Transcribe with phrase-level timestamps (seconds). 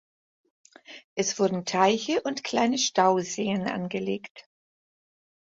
[1.13, 4.49] Es wurden Teiche und kleine Stauseen angelegt.